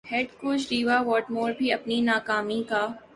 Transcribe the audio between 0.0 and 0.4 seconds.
head